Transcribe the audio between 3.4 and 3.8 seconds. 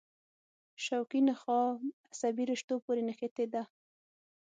ده.